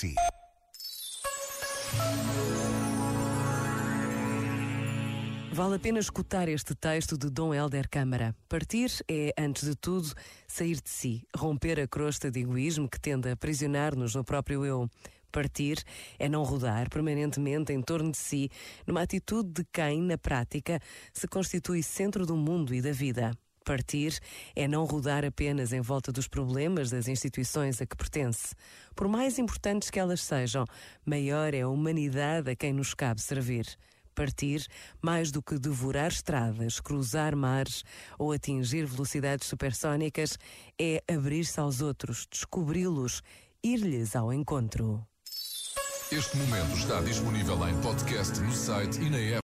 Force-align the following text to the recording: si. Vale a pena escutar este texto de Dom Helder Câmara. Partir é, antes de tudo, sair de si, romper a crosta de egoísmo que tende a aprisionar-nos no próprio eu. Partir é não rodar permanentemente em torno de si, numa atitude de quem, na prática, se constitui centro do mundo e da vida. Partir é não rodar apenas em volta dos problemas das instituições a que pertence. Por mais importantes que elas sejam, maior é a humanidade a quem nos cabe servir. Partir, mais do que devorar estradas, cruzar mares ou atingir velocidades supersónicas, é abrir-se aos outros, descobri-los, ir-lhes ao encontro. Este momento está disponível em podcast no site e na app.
si. 0.00 0.14
Vale 5.52 5.76
a 5.76 5.78
pena 5.78 5.98
escutar 5.98 6.48
este 6.48 6.74
texto 6.74 7.18
de 7.18 7.28
Dom 7.28 7.52
Helder 7.52 7.88
Câmara. 7.88 8.34
Partir 8.48 8.90
é, 9.06 9.34
antes 9.36 9.68
de 9.68 9.76
tudo, 9.76 10.14
sair 10.46 10.80
de 10.80 10.88
si, 10.88 11.26
romper 11.36 11.78
a 11.80 11.86
crosta 11.86 12.30
de 12.30 12.40
egoísmo 12.40 12.88
que 12.88 12.98
tende 12.98 13.28
a 13.28 13.32
aprisionar-nos 13.32 14.14
no 14.14 14.24
próprio 14.24 14.64
eu. 14.64 14.88
Partir 15.30 15.84
é 16.18 16.28
não 16.28 16.44
rodar 16.44 16.88
permanentemente 16.88 17.72
em 17.72 17.82
torno 17.82 18.10
de 18.10 18.18
si, 18.18 18.50
numa 18.86 19.02
atitude 19.02 19.50
de 19.50 19.64
quem, 19.70 20.00
na 20.00 20.16
prática, 20.16 20.80
se 21.12 21.28
constitui 21.28 21.82
centro 21.82 22.24
do 22.24 22.36
mundo 22.36 22.74
e 22.74 22.80
da 22.80 22.92
vida. 22.92 23.32
Partir 23.64 24.18
é 24.56 24.66
não 24.66 24.84
rodar 24.84 25.24
apenas 25.24 25.72
em 25.72 25.80
volta 25.80 26.10
dos 26.10 26.26
problemas 26.26 26.90
das 26.90 27.08
instituições 27.08 27.80
a 27.80 27.86
que 27.86 27.96
pertence. 27.96 28.54
Por 28.96 29.06
mais 29.06 29.38
importantes 29.38 29.90
que 29.90 29.98
elas 29.98 30.22
sejam, 30.22 30.64
maior 31.04 31.54
é 31.54 31.60
a 31.60 31.68
humanidade 31.68 32.50
a 32.50 32.56
quem 32.56 32.72
nos 32.72 32.94
cabe 32.94 33.20
servir. 33.20 33.66
Partir, 34.14 34.66
mais 35.00 35.30
do 35.30 35.42
que 35.42 35.58
devorar 35.58 36.10
estradas, 36.10 36.80
cruzar 36.80 37.36
mares 37.36 37.84
ou 38.18 38.32
atingir 38.32 38.84
velocidades 38.84 39.46
supersónicas, 39.46 40.36
é 40.78 41.02
abrir-se 41.10 41.60
aos 41.60 41.80
outros, 41.80 42.26
descobri-los, 42.30 43.22
ir-lhes 43.62 44.16
ao 44.16 44.32
encontro. 44.32 45.06
Este 46.12 46.36
momento 46.38 46.76
está 46.76 47.00
disponível 47.02 47.68
em 47.68 47.80
podcast 47.80 48.40
no 48.40 48.52
site 48.52 49.00
e 49.00 49.08
na 49.08 49.18
app. 49.18 49.38